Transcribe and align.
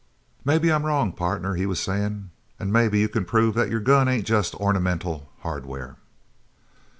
"Maybe 0.43 0.71
I'm 0.71 0.83
wrong, 0.83 1.11
partner," 1.13 1.53
he 1.53 1.67
was 1.67 1.79
saying, 1.79 2.31
"an' 2.59 2.71
maybe 2.71 2.97
you 3.01 3.07
c'n 3.07 3.23
prove 3.23 3.53
that 3.53 3.69
your 3.69 3.79
gun 3.79 4.07
ain't 4.07 4.25
jest 4.25 4.55
ornamental 4.55 5.29
hardware?" 5.41 5.97